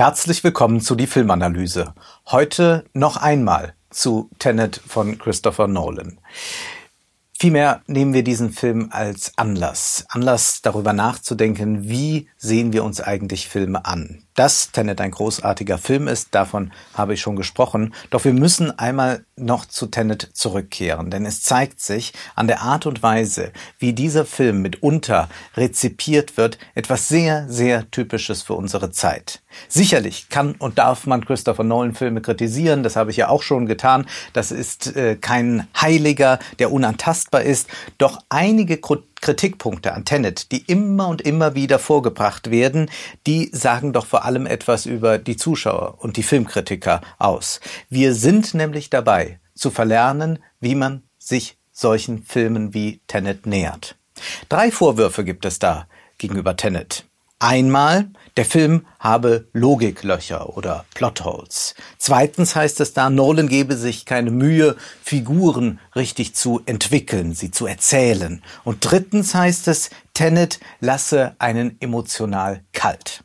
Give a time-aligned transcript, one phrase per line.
[0.00, 1.92] Herzlich willkommen zu die Filmanalyse.
[2.30, 6.18] Heute noch einmal zu Tenet von Christopher Nolan.
[7.38, 10.06] Vielmehr nehmen wir diesen Film als Anlass.
[10.08, 14.22] Anlass darüber nachzudenken, wie sehen wir uns eigentlich Filme an.
[14.40, 17.92] Dass Tenet ein großartiger Film ist, davon habe ich schon gesprochen.
[18.08, 22.86] Doch wir müssen einmal noch zu Tenet zurückkehren, denn es zeigt sich an der Art
[22.86, 29.42] und Weise, wie dieser Film mitunter rezipiert wird, etwas sehr, sehr Typisches für unsere Zeit.
[29.68, 33.66] Sicherlich kann und darf man Christopher Nolan Filme kritisieren, das habe ich ja auch schon
[33.66, 34.06] getan.
[34.32, 37.68] Das ist äh, kein Heiliger, der unantastbar ist.
[37.98, 38.78] Doch einige
[39.20, 42.90] Kritikpunkte an Tenet, die immer und immer wieder vorgebracht werden,
[43.26, 47.60] die sagen doch vor allem etwas über die Zuschauer und die Filmkritiker aus.
[47.88, 53.96] Wir sind nämlich dabei zu verlernen, wie man sich solchen Filmen wie Tenet nähert.
[54.48, 55.86] Drei Vorwürfe gibt es da
[56.18, 57.09] gegenüber Tenet.
[57.42, 61.74] Einmal, der Film habe Logiklöcher oder Plotholes.
[61.96, 67.64] Zweitens heißt es da, Nolan gebe sich keine Mühe, Figuren richtig zu entwickeln, sie zu
[67.64, 68.42] erzählen.
[68.62, 73.24] Und drittens heißt es, Tenet lasse einen emotional kalt.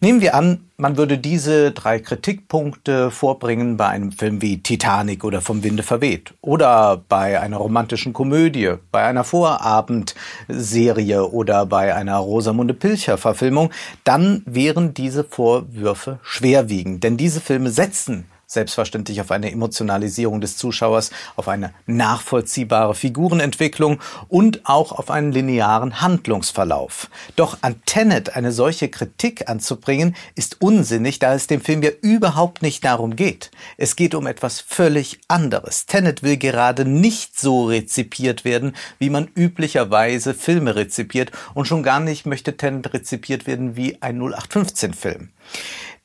[0.00, 5.40] Nehmen wir an, man würde diese drei Kritikpunkte vorbringen bei einem Film wie Titanic oder
[5.40, 12.74] Vom Winde verweht oder bei einer romantischen Komödie, bei einer Vorabendserie oder bei einer Rosamunde
[12.74, 13.70] Pilcher Verfilmung,
[14.04, 21.10] dann wären diese Vorwürfe schwerwiegend, denn diese Filme setzen selbstverständlich auf eine Emotionalisierung des Zuschauers,
[21.36, 27.10] auf eine nachvollziehbare Figurenentwicklung und auch auf einen linearen Handlungsverlauf.
[27.36, 32.62] Doch an Tenet eine solche Kritik anzubringen, ist unsinnig, da es dem Film ja überhaupt
[32.62, 33.50] nicht darum geht.
[33.76, 35.86] Es geht um etwas völlig anderes.
[35.86, 42.00] Tenet will gerade nicht so rezipiert werden, wie man üblicherweise Filme rezipiert und schon gar
[42.00, 45.30] nicht möchte Tenet rezipiert werden wie ein 0815-Film.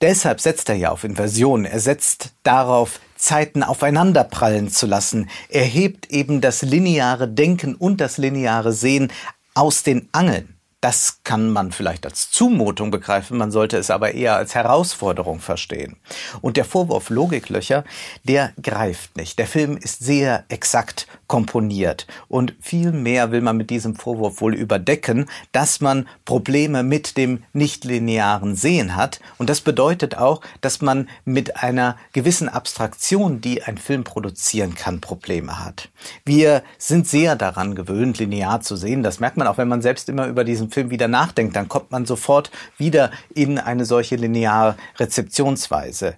[0.02, 1.66] Deshalb setzt er ja auf Inversion.
[1.66, 5.30] Er setzt darauf, Zeiten aufeinanderprallen zu lassen.
[5.50, 9.12] Er hebt eben das lineare Denken und das lineare Sehen
[9.54, 10.59] aus den Angeln.
[10.82, 15.98] Das kann man vielleicht als Zumutung begreifen, man sollte es aber eher als Herausforderung verstehen.
[16.40, 17.84] Und der Vorwurf Logiklöcher,
[18.24, 19.40] der greift nicht.
[19.40, 24.56] Der Film ist sehr exakt komponiert und viel mehr will man mit diesem Vorwurf wohl
[24.56, 31.10] überdecken, dass man Probleme mit dem nichtlinearen Sehen hat und das bedeutet auch, dass man
[31.26, 35.90] mit einer gewissen Abstraktion, die ein Film produzieren kann, Probleme hat.
[36.26, 39.04] Wir sind sehr daran gewöhnt, linear zu sehen.
[39.04, 41.92] Das merkt man auch, wenn man selbst immer über diesen Film wieder nachdenkt, dann kommt
[41.92, 46.16] man sofort wieder in eine solche lineare Rezeptionsweise.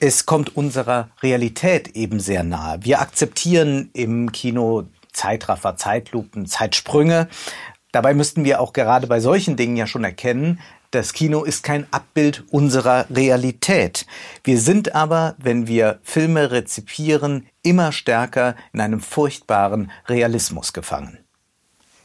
[0.00, 2.78] Es kommt unserer Realität eben sehr nahe.
[2.82, 7.28] Wir akzeptieren im Kino Zeitraffer, Zeitlupen, Zeitsprünge.
[7.92, 10.58] Dabei müssten wir auch gerade bei solchen Dingen ja schon erkennen,
[10.92, 14.06] das Kino ist kein Abbild unserer Realität.
[14.44, 21.16] Wir sind aber, wenn wir Filme rezipieren, immer stärker in einem furchtbaren Realismus gefangen.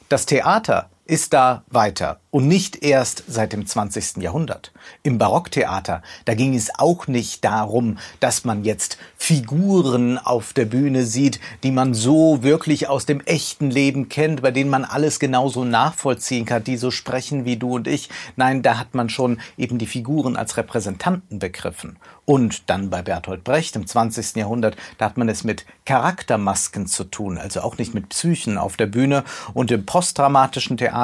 [0.08, 4.18] Das Theater ist da weiter und nicht erst seit dem 20.
[4.18, 4.72] Jahrhundert.
[5.02, 11.06] Im Barocktheater, da ging es auch nicht darum, dass man jetzt Figuren auf der Bühne
[11.06, 15.64] sieht, die man so wirklich aus dem echten Leben kennt, bei denen man alles genauso
[15.64, 18.10] nachvollziehen kann, die so sprechen wie du und ich.
[18.36, 21.98] Nein, da hat man schon eben die Figuren als Repräsentanten begriffen.
[22.26, 24.36] Und dann bei Bertolt Brecht im 20.
[24.36, 28.76] Jahrhundert, da hat man es mit Charaktermasken zu tun, also auch nicht mit Psychen auf
[28.76, 29.24] der Bühne.
[29.54, 30.97] Und im postdramatischen Theater,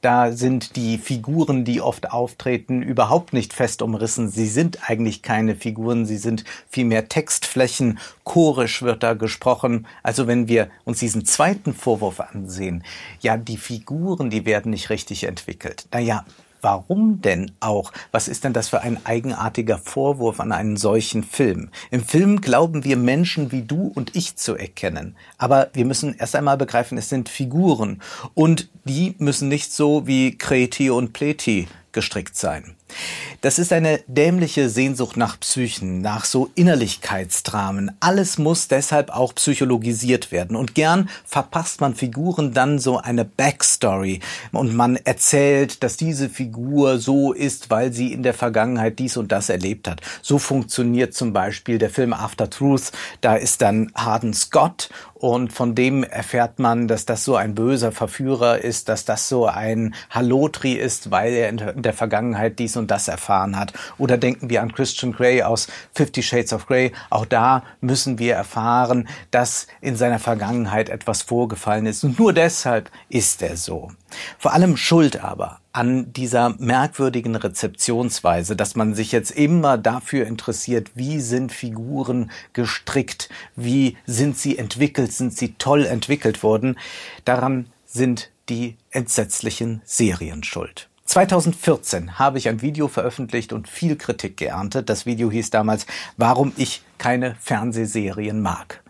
[0.00, 4.28] da sind die Figuren, die oft auftreten, überhaupt nicht fest umrissen.
[4.28, 7.98] Sie sind eigentlich keine Figuren, sie sind vielmehr Textflächen.
[8.24, 9.86] Chorisch wird da gesprochen.
[10.02, 12.84] Also wenn wir uns diesen zweiten Vorwurf ansehen,
[13.20, 15.86] ja, die Figuren, die werden nicht richtig entwickelt.
[15.92, 16.24] Naja,
[16.64, 17.92] Warum denn auch?
[18.10, 21.68] Was ist denn das für ein eigenartiger Vorwurf an einen solchen Film?
[21.90, 25.14] Im Film glauben wir Menschen wie du und ich zu erkennen.
[25.36, 28.00] Aber wir müssen erst einmal begreifen, es sind Figuren.
[28.32, 32.76] Und die müssen nicht so wie Kreti und Pleti gestrickt sein.
[33.40, 37.92] Das ist eine dämliche Sehnsucht nach Psychen, nach so Innerlichkeitsdramen.
[38.00, 40.56] Alles muss deshalb auch psychologisiert werden.
[40.56, 44.20] Und gern verpasst man Figuren dann so eine Backstory.
[44.52, 49.30] Und man erzählt, dass diese Figur so ist, weil sie in der Vergangenheit dies und
[49.30, 50.00] das erlebt hat.
[50.22, 52.92] So funktioniert zum Beispiel der Film After Truth.
[53.20, 54.88] Da ist dann Harden Scott
[55.24, 59.46] und von dem erfährt man, dass das so ein böser Verführer ist, dass das so
[59.46, 63.72] ein Halotri ist, weil er der Vergangenheit dies und das erfahren hat.
[63.98, 66.92] Oder denken wir an Christian Grey aus Fifty Shades of Grey.
[67.10, 72.04] Auch da müssen wir erfahren, dass in seiner Vergangenheit etwas vorgefallen ist.
[72.04, 73.90] Und nur deshalb ist er so.
[74.38, 80.92] Vor allem Schuld aber an dieser merkwürdigen Rezeptionsweise, dass man sich jetzt immer dafür interessiert,
[80.94, 86.78] wie sind Figuren gestrickt, wie sind sie entwickelt, sind sie toll entwickelt worden.
[87.24, 90.88] Daran sind die entsetzlichen Serien schuld.
[91.04, 94.88] 2014 habe ich ein Video veröffentlicht und viel Kritik geerntet.
[94.88, 95.86] Das Video hieß damals,
[96.16, 98.82] warum ich keine Fernsehserien mag.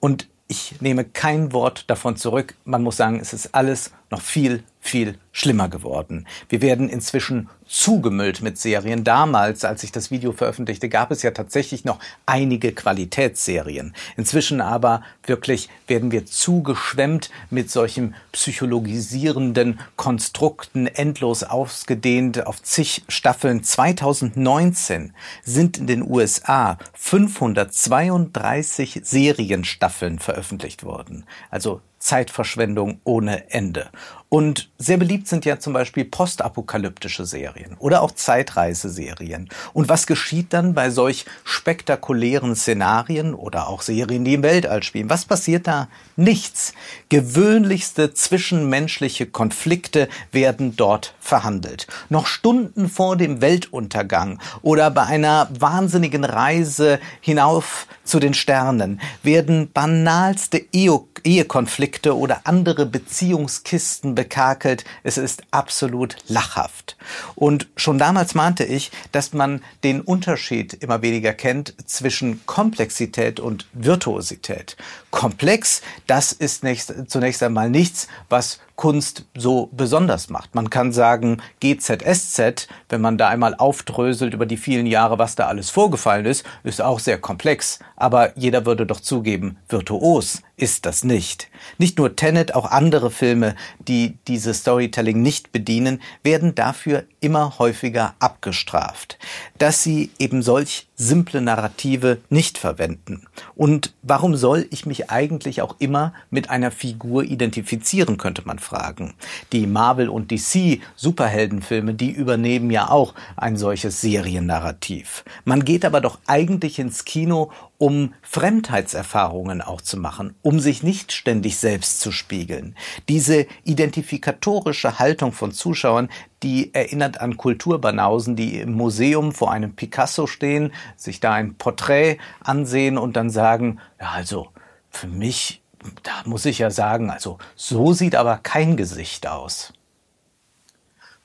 [0.00, 2.54] Und ich nehme kein Wort davon zurück.
[2.64, 6.26] Man muss sagen, es ist alles noch viel, viel schlimmer geworden.
[6.48, 9.04] Wir werden inzwischen zugemüllt mit Serien.
[9.04, 13.94] Damals, als ich das Video veröffentlichte, gab es ja tatsächlich noch einige Qualitätsserien.
[14.16, 23.62] Inzwischen aber wirklich werden wir zugeschwemmt mit solchen psychologisierenden Konstrukten, endlos ausgedehnt auf zig Staffeln.
[23.62, 25.12] 2019
[25.44, 31.26] sind in den USA 532 Serienstaffeln veröffentlicht worden.
[31.50, 33.90] Also Zeitverschwendung ohne Ende.
[34.30, 39.48] Und sehr beliebt sind ja zum Beispiel postapokalyptische Serien oder auch Zeitreiseserien.
[39.72, 45.08] Und was geschieht dann bei solch spektakulären Szenarien oder auch Serien, die im Weltall spielen?
[45.08, 45.88] Was passiert da?
[46.16, 46.74] Nichts.
[47.08, 51.86] Gewöhnlichste zwischenmenschliche Konflikte werden dort verhandelt.
[52.10, 59.70] Noch Stunden vor dem Weltuntergang oder bei einer wahnsinnigen Reise hinauf zu den Sternen werden
[59.72, 64.84] banalste Ehekonflikte oder andere Beziehungskisten bekakelt.
[65.02, 66.96] Es ist absolut lachhaft.
[67.34, 73.66] Und schon damals mahnte ich, dass man den Unterschied immer weniger kennt zwischen Komplexität und
[73.72, 74.76] Virtuosität.
[75.10, 80.54] Komplex, das ist nächst, zunächst einmal nichts, was Kunst so besonders macht.
[80.54, 85.48] Man kann sagen, GZSZ, wenn man da einmal aufdröselt über die vielen Jahre, was da
[85.48, 87.80] alles vorgefallen ist, ist auch sehr komplex.
[88.00, 91.48] Aber jeder würde doch zugeben, virtuos ist das nicht.
[91.78, 98.14] Nicht nur Tenet, auch andere Filme, die diese Storytelling nicht bedienen, werden dafür immer häufiger
[98.18, 99.18] abgestraft,
[99.58, 103.26] dass sie eben solch simple Narrative nicht verwenden.
[103.54, 109.14] Und warum soll ich mich eigentlich auch immer mit einer Figur identifizieren, könnte man fragen.
[109.52, 115.24] Die Marvel und DC Superheldenfilme, die übernehmen ja auch ein solches Seriennarrativ.
[115.44, 121.12] Man geht aber doch eigentlich ins Kino, um Fremdheitserfahrungen auch zu machen, um sich nicht
[121.12, 122.74] ständig selbst zu spiegeln.
[123.10, 126.08] Diese identifikatorische Haltung von Zuschauern,
[126.42, 132.16] die erinnert an Kulturbanausen, die im Museum vor einem Picasso stehen, sich da ein Porträt
[132.40, 134.48] ansehen und dann sagen, ja, also
[134.88, 135.62] für mich,
[136.02, 139.74] da muss ich ja sagen, also so sieht aber kein Gesicht aus.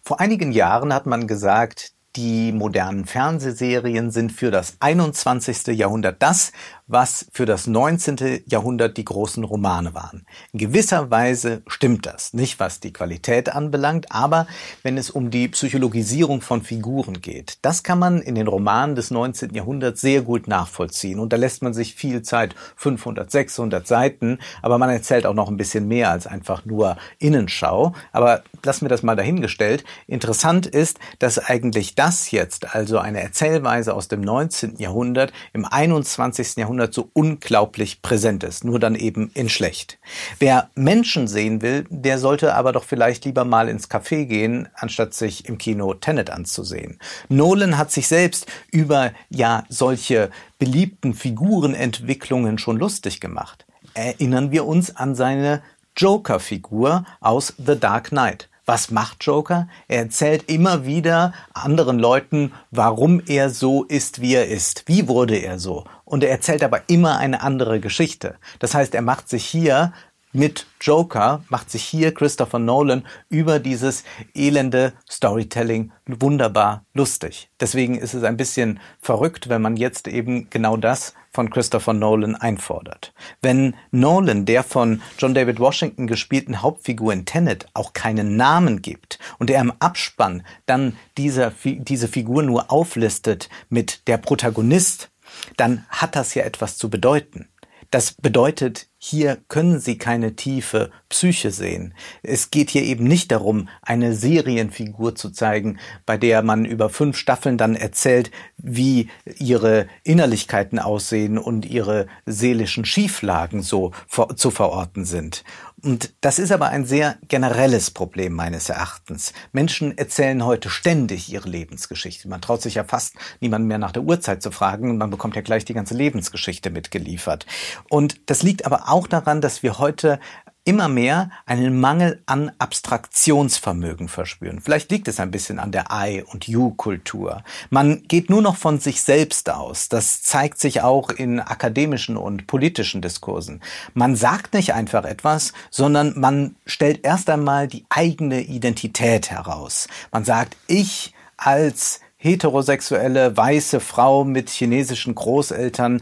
[0.02, 5.68] Vor einigen Jahren hat man gesagt, die modernen Fernsehserien sind für das 21.
[5.68, 6.52] Jahrhundert das,
[6.88, 8.44] was für das 19.
[8.46, 10.26] Jahrhundert die großen Romane waren.
[10.52, 12.34] In gewisser Weise stimmt das.
[12.34, 14.48] Nicht was die Qualität anbelangt, aber
[14.84, 17.58] wenn es um die Psychologisierung von Figuren geht.
[17.62, 19.54] Das kann man in den Romanen des 19.
[19.54, 21.20] Jahrhunderts sehr gut nachvollziehen.
[21.20, 25.50] Und da lässt man sich viel Zeit, 500, 600 Seiten, aber man erzählt auch noch
[25.50, 27.94] ein bisschen mehr als einfach nur Innenschau.
[28.12, 29.84] Aber lassen wir das mal dahingestellt.
[30.08, 34.78] Interessant ist, dass eigentlich das jetzt, also eine Erzählweise aus dem 19.
[34.78, 36.58] Jahrhundert, im 21.
[36.58, 40.00] Jahrhundert Jahrhundert so unglaublich präsent ist, nur dann eben in schlecht.
[40.40, 45.14] Wer Menschen sehen will, der sollte aber doch vielleicht lieber mal ins Café gehen, anstatt
[45.14, 47.00] sich im Kino Tenet anzusehen.
[47.30, 53.66] Nolan hat sich selbst über ja solche beliebten Figurenentwicklungen schon lustig gemacht.
[53.94, 55.62] Erinnern wir uns an seine
[55.96, 58.50] Joker-Figur aus The Dark Knight.
[58.66, 59.68] Was macht Joker?
[59.90, 64.86] Er erzählt immer wieder anderen Leuten, warum er so ist, wie er ist.
[64.88, 65.84] Wie wurde er so?
[66.14, 68.36] Und er erzählt aber immer eine andere Geschichte.
[68.60, 69.94] Das heißt, er macht sich hier
[70.32, 74.04] mit Joker, macht sich hier Christopher Nolan über dieses
[74.36, 77.50] elende Storytelling wunderbar lustig.
[77.60, 82.36] Deswegen ist es ein bisschen verrückt, wenn man jetzt eben genau das von Christopher Nolan
[82.36, 83.12] einfordert.
[83.42, 89.18] Wenn Nolan der von John David Washington gespielten Hauptfigur in Tenet auch keinen Namen gibt
[89.40, 95.10] und er im Abspann dann dieser, diese Figur nur auflistet mit der Protagonist,
[95.58, 97.50] dann hat das ja etwas zu bedeuten.
[97.92, 101.94] Das bedeutet, hier können Sie keine tiefe Psyche sehen.
[102.22, 107.18] Es geht hier eben nicht darum, eine Serienfigur zu zeigen, bei der man über fünf
[107.18, 113.92] Staffeln dann erzählt, wie ihre Innerlichkeiten aussehen und ihre seelischen Schieflagen so
[114.38, 115.44] zu verorten sind.
[115.84, 119.34] Und das ist aber ein sehr generelles Problem meines Erachtens.
[119.52, 122.30] Menschen erzählen heute ständig ihre Lebensgeschichte.
[122.30, 125.36] Man traut sich ja fast niemanden mehr nach der Uhrzeit zu fragen und man bekommt
[125.36, 127.46] ja gleich die ganze Lebensgeschichte mitgeliefert.
[127.90, 130.20] Und das liegt aber auch daran, dass wir heute
[130.66, 134.62] immer mehr einen Mangel an Abstraktionsvermögen verspüren.
[134.62, 137.44] Vielleicht liegt es ein bisschen an der I- und You-Kultur.
[137.70, 139.90] Man geht nur noch von sich selbst aus.
[139.90, 143.62] Das zeigt sich auch in akademischen und politischen Diskursen.
[143.94, 149.88] Man sagt nicht einfach etwas, sondern man stellt erst einmal die eigene Identität heraus.
[150.12, 156.02] Man sagt, ich als heterosexuelle weiße Frau mit chinesischen Großeltern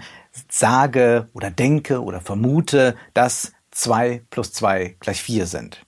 [0.49, 5.85] sage oder denke oder vermute, dass zwei plus zwei gleich vier sind.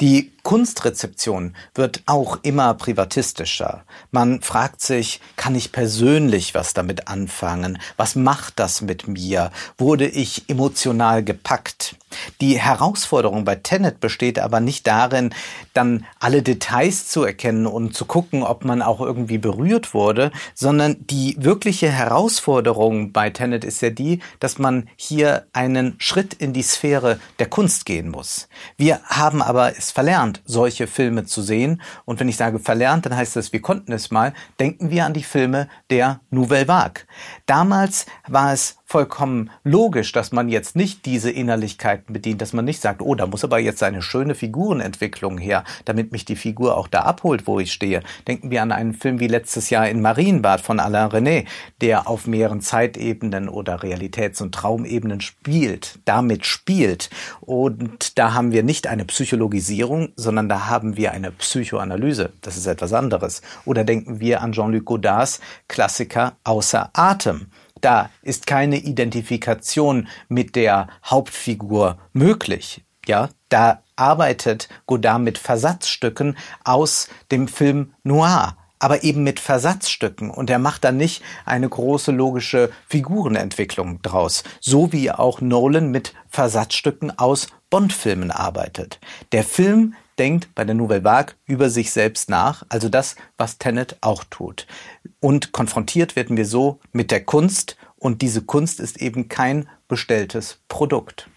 [0.00, 3.84] Die Kunstrezeption wird auch immer privatistischer.
[4.12, 7.78] Man fragt sich, kann ich persönlich was damit anfangen?
[7.98, 9.50] Was macht das mit mir?
[9.76, 11.96] Wurde ich emotional gepackt?
[12.40, 15.34] Die Herausforderung bei Tenet besteht aber nicht darin,
[15.74, 20.96] dann alle Details zu erkennen und zu gucken, ob man auch irgendwie berührt wurde, sondern
[21.10, 26.62] die wirkliche Herausforderung bei Tenet ist ja die, dass man hier einen Schritt in die
[26.62, 28.48] Sphäre der Kunst gehen muss.
[28.78, 31.82] Wir haben aber es verlernt, solche Filme zu sehen.
[32.04, 34.32] Und wenn ich sage verlernt, dann heißt das, wir konnten es mal.
[34.58, 37.04] Denken wir an die Filme der Nouvelle Vague.
[37.46, 42.80] Damals war es vollkommen logisch, dass man jetzt nicht diese Innerlichkeiten bedient, dass man nicht
[42.80, 46.88] sagt, oh, da muss aber jetzt eine schöne Figurenentwicklung her, damit mich die Figur auch
[46.88, 48.02] da abholt, wo ich stehe.
[48.26, 51.46] Denken wir an einen Film wie letztes Jahr in Marienbad von Alain René,
[51.82, 57.10] der auf mehreren Zeitebenen oder Realitäts- und Traumebenen spielt, damit spielt.
[57.42, 62.32] Und da haben wir nicht eine Psychologisierung, sondern da haben wir eine Psychoanalyse.
[62.40, 63.42] Das ist etwas anderes.
[63.66, 67.48] Oder denken wir an Jean-Luc Godards Klassiker Außer Atem.
[67.80, 72.84] Da ist keine Identifikation mit der Hauptfigur möglich.
[73.06, 80.30] Ja, da arbeitet Godard mit Versatzstücken aus dem Film Noir aber eben mit Versatzstücken.
[80.30, 86.14] Und er macht dann nicht eine große logische Figurenentwicklung draus, so wie auch Nolan mit
[86.28, 89.00] Versatzstücken aus Bond-Filmen arbeitet.
[89.32, 93.96] Der Film denkt bei der Nouvelle Vague über sich selbst nach, also das, was Tenet
[94.00, 94.66] auch tut.
[95.20, 100.58] Und konfrontiert werden wir so mit der Kunst und diese Kunst ist eben kein bestelltes
[100.68, 101.28] Produkt.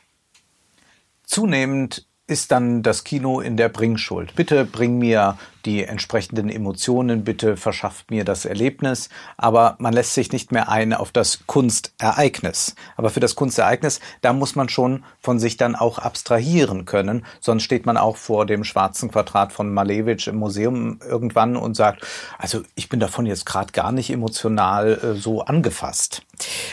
[1.24, 4.36] Zunehmend ist dann das Kino in der Bringschuld.
[4.36, 10.32] Bitte bring mir die entsprechenden Emotionen, bitte verschafft mir das Erlebnis, aber man lässt sich
[10.32, 12.75] nicht mehr ein auf das Kunstereignis.
[12.98, 17.63] Aber für das Kunstereignis, da muss man schon von sich dann auch abstrahieren können, sonst
[17.63, 22.06] steht man auch vor dem schwarzen Quadrat von Malevich im Museum irgendwann und sagt,
[22.38, 26.24] also ich bin davon jetzt gerade gar nicht emotional äh, so angefasst.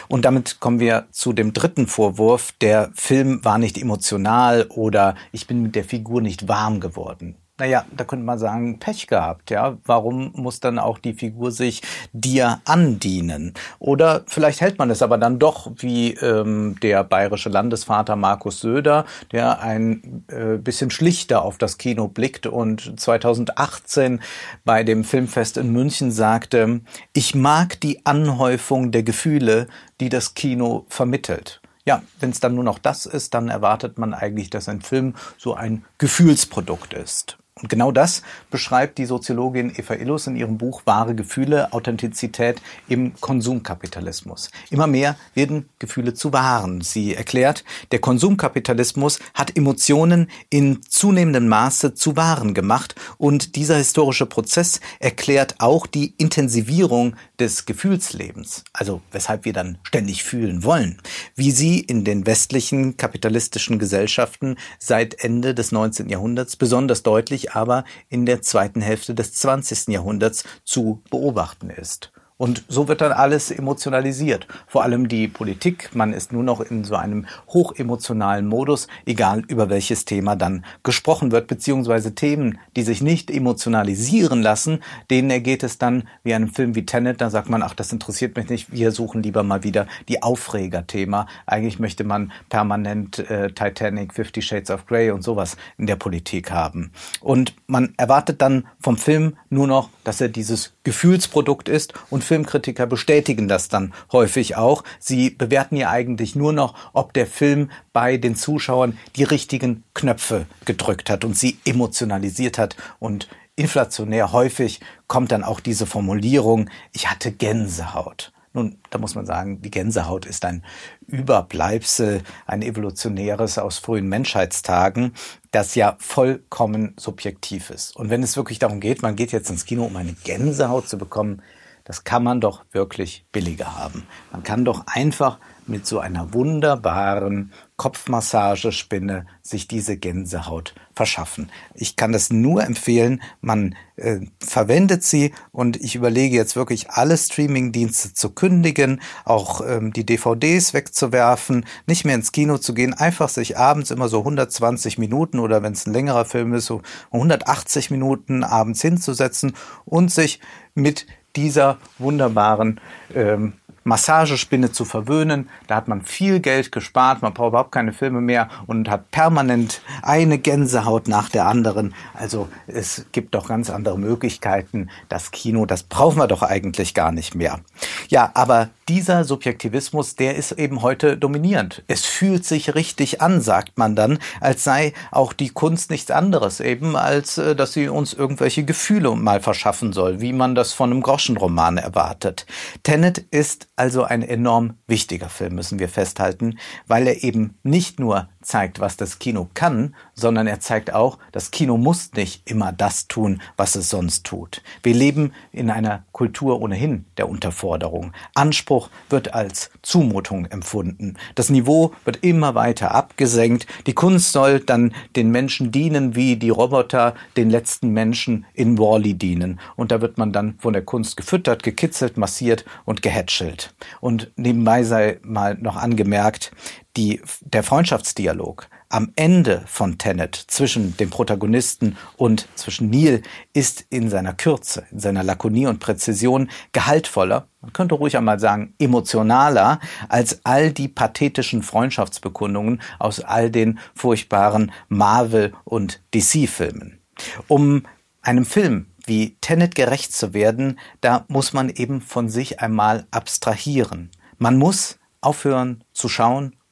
[0.08, 5.46] Und damit kommen wir zu dem dritten Vorwurf, der Film war nicht emotional oder ich
[5.46, 7.36] bin mit der Figur nicht warm geworden.
[7.58, 9.78] Naja, da könnte man sagen, Pech gehabt, ja.
[9.84, 13.52] Warum muss dann auch die Figur sich dir andienen?
[13.80, 19.06] Oder vielleicht hält man es aber dann doch wie ähm, der bayerische Landesvater Markus Söder,
[19.32, 24.20] der ein äh, bisschen schlichter auf das Kino blickt und 2018
[24.64, 26.80] bei dem Filmfest in München sagte,
[27.12, 29.66] ich mag die Anhäufung der Gefühle,
[30.00, 31.60] die das Kino vermittelt.
[31.84, 35.14] Ja, wenn es dann nur noch das ist, dann erwartet man eigentlich, dass ein Film
[35.38, 37.37] so ein Gefühlsprodukt ist.
[37.60, 43.14] Und genau das beschreibt die Soziologin Eva Illus in ihrem Buch Wahre Gefühle, Authentizität im
[43.20, 44.50] Konsumkapitalismus.
[44.70, 46.80] Immer mehr werden Gefühle zu Waren.
[46.80, 54.26] Sie erklärt, der Konsumkapitalismus hat Emotionen in zunehmendem Maße zu Waren gemacht und dieser historische
[54.26, 61.00] Prozess erklärt auch die Intensivierung des Gefühlslebens, also weshalb wir dann ständig fühlen wollen,
[61.34, 66.08] wie sie in den westlichen kapitalistischen Gesellschaften seit Ende des 19.
[66.08, 69.88] Jahrhunderts besonders deutlich aber in der zweiten Hälfte des 20.
[69.88, 72.12] Jahrhunderts zu beobachten ist.
[72.38, 74.46] Und so wird dann alles emotionalisiert.
[74.68, 75.90] Vor allem die Politik.
[75.92, 81.32] Man ist nur noch in so einem hochemotionalen Modus, egal über welches Thema dann gesprochen
[81.32, 86.76] wird, beziehungsweise Themen, die sich nicht emotionalisieren lassen, denen ergeht es dann wie einem Film
[86.76, 87.20] wie Tenet.
[87.20, 88.72] Da sagt man, ach, das interessiert mich nicht.
[88.72, 91.26] Wir suchen lieber mal wieder die Aufregerthema.
[91.44, 96.52] Eigentlich möchte man permanent äh, Titanic, Fifty Shades of Grey und sowas in der Politik
[96.52, 96.92] haben.
[97.20, 102.86] Und man erwartet dann vom Film nur noch, dass er dieses Gefühlsprodukt ist und Filmkritiker
[102.86, 104.84] bestätigen das dann häufig auch.
[104.98, 110.46] Sie bewerten ja eigentlich nur noch, ob der Film bei den Zuschauern die richtigen Knöpfe
[110.66, 117.10] gedrückt hat und sie emotionalisiert hat und inflationär häufig kommt dann auch diese Formulierung, ich
[117.10, 118.32] hatte Gänsehaut.
[118.52, 120.64] Nun, da muss man sagen, die Gänsehaut ist ein
[121.06, 125.14] Überbleibsel, ein evolutionäres aus frühen Menschheitstagen,
[125.50, 127.94] das ja vollkommen subjektiv ist.
[127.96, 130.98] Und wenn es wirklich darum geht, man geht jetzt ins Kino, um eine Gänsehaut zu
[130.98, 131.42] bekommen,
[131.88, 134.06] das kann man doch wirklich billiger haben.
[134.30, 141.50] Man kann doch einfach mit so einer wunderbaren Kopfmassagespinne sich diese Gänsehaut verschaffen.
[141.74, 143.22] Ich kann das nur empfehlen.
[143.40, 149.92] Man äh, verwendet sie und ich überlege jetzt wirklich alle Streamingdienste zu kündigen, auch ähm,
[149.92, 154.98] die DVDs wegzuwerfen, nicht mehr ins Kino zu gehen, einfach sich abends immer so 120
[154.98, 159.54] Minuten oder wenn es ein längerer Film ist, so 180 Minuten abends hinzusetzen
[159.86, 160.40] und sich
[160.74, 161.06] mit
[161.38, 162.80] dieser wunderbaren
[163.14, 163.52] ähm,
[163.84, 165.48] Massagespinne zu verwöhnen.
[165.68, 169.80] Da hat man viel Geld gespart, man braucht überhaupt keine Filme mehr und hat permanent
[170.02, 171.94] eine Gänsehaut nach der anderen.
[172.12, 174.90] Also es gibt doch ganz andere Möglichkeiten.
[175.08, 177.60] Das Kino, das brauchen wir doch eigentlich gar nicht mehr.
[178.08, 181.82] Ja, aber dieser Subjektivismus, der ist eben heute dominierend.
[181.88, 186.60] Es fühlt sich richtig an, sagt man dann, als sei auch die Kunst nichts anderes,
[186.60, 190.90] eben als äh, dass sie uns irgendwelche Gefühle mal verschaffen soll, wie man das von
[190.90, 192.46] einem Groschenroman erwartet.
[192.82, 198.28] Tenet ist also ein enorm wichtiger Film, müssen wir festhalten, weil er eben nicht nur
[198.48, 203.06] zeigt, was das Kino kann, sondern er zeigt auch, das Kino muss nicht immer das
[203.06, 204.62] tun, was es sonst tut.
[204.82, 208.12] Wir leben in einer Kultur ohnehin der Unterforderung.
[208.34, 211.16] Anspruch wird als Zumutung empfunden.
[211.34, 213.66] Das Niveau wird immer weiter abgesenkt.
[213.86, 219.12] Die Kunst soll dann den Menschen dienen, wie die Roboter den letzten Menschen in Wally
[219.12, 219.60] dienen.
[219.76, 223.74] Und da wird man dann von der Kunst gefüttert, gekitzelt, massiert und gehätschelt.
[224.00, 226.50] Und nebenbei sei mal noch angemerkt,
[226.98, 234.10] die, der Freundschaftsdialog am Ende von Tenet zwischen dem Protagonisten und zwischen Neil ist in
[234.10, 239.78] seiner Kürze, in seiner Lakonie und Präzision gehaltvoller, man könnte ruhig einmal sagen emotionaler,
[240.08, 246.98] als all die pathetischen Freundschaftsbekundungen aus all den furchtbaren Marvel- und DC-Filmen.
[247.46, 247.84] Um
[248.22, 254.10] einem Film wie Tenet gerecht zu werden, da muss man eben von sich einmal abstrahieren.
[254.38, 256.57] Man muss aufhören zu schauen